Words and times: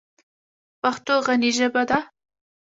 پښتو 0.81 1.13
غني 1.25 1.51
ژبه 1.57 1.83
ده. 1.89 1.99